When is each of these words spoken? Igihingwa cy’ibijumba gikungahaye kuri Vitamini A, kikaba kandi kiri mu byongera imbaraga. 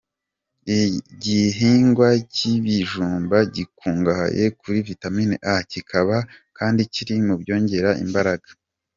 Igihingwa 0.81 2.07
cy’ibijumba 2.33 3.37
gikungahaye 3.55 4.43
kuri 4.59 4.77
Vitamini 4.87 5.35
A, 5.53 5.55
kikaba 5.71 6.17
kandi 6.57 6.81
kiri 6.93 7.13
mu 7.27 7.35
byongera 7.41 7.89
imbaraga. 8.05 8.49